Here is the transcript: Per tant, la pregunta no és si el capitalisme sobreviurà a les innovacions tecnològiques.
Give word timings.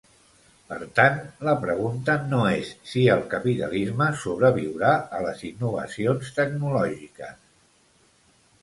Per 0.69 0.77
tant, 0.99 1.19
la 1.47 1.53
pregunta 1.65 2.15
no 2.31 2.39
és 2.53 2.71
si 2.93 3.03
el 3.17 3.21
capitalisme 3.35 4.09
sobreviurà 4.25 4.95
a 5.19 5.23
les 5.29 5.45
innovacions 5.53 6.35
tecnològiques. 6.41 7.41